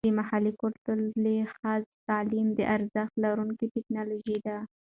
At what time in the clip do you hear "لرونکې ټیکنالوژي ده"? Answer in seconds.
3.23-4.57